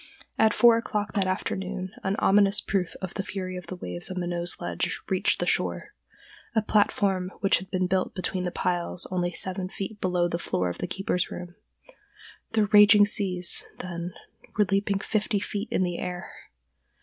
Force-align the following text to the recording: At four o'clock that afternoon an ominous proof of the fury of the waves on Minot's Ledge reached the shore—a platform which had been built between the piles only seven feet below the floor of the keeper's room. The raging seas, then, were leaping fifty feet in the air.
At 0.39 0.51
four 0.51 0.77
o'clock 0.77 1.13
that 1.13 1.27
afternoon 1.27 1.91
an 2.03 2.15
ominous 2.17 2.59
proof 2.59 2.95
of 3.03 3.13
the 3.13 3.21
fury 3.23 3.55
of 3.55 3.67
the 3.67 3.75
waves 3.75 4.09
on 4.09 4.19
Minot's 4.19 4.59
Ledge 4.59 4.99
reached 5.11 5.39
the 5.39 5.45
shore—a 5.45 6.61
platform 6.63 7.29
which 7.41 7.59
had 7.59 7.69
been 7.69 7.85
built 7.85 8.15
between 8.15 8.43
the 8.43 8.49
piles 8.49 9.05
only 9.11 9.31
seven 9.31 9.69
feet 9.69 10.01
below 10.01 10.27
the 10.27 10.39
floor 10.39 10.69
of 10.69 10.79
the 10.79 10.87
keeper's 10.87 11.29
room. 11.29 11.53
The 12.53 12.65
raging 12.65 13.05
seas, 13.05 13.63
then, 13.77 14.15
were 14.57 14.65
leaping 14.65 14.97
fifty 14.97 15.39
feet 15.39 15.67
in 15.69 15.83
the 15.83 15.99
air. 15.99 16.31